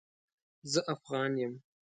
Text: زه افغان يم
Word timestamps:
زه 0.71 0.79
افغان 0.93 1.31
يم 1.43 1.53